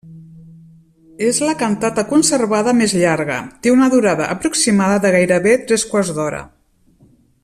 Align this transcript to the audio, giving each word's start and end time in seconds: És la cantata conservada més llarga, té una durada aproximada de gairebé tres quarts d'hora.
És 1.25 1.41
la 1.47 1.53
cantata 1.59 2.03
conservada 2.13 2.73
més 2.79 2.95
llarga, 3.01 3.37
té 3.67 3.75
una 3.77 3.91
durada 3.95 4.31
aproximada 4.37 4.97
de 5.05 5.15
gairebé 5.19 5.57
tres 5.69 5.87
quarts 5.93 6.15
d'hora. 6.19 6.45